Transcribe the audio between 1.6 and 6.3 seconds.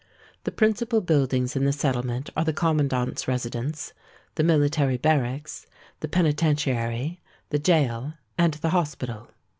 the settlement are the Commandant's Residence, the Military Barracks, the